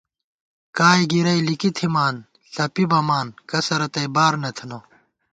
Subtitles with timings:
[0.77, 2.15] کائے گِرَئی لِکی تھِمان
[2.51, 4.79] ݪَپی بَمان، کسہ رتئ بار نہ تھنہ